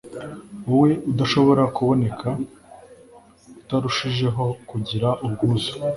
wowe 0.67 0.91
udashobora 1.11 1.63
kuboneka 1.75 2.27
utarushijeho 3.61 4.45
kugira 4.69 5.09
ubwuzu 5.25 5.73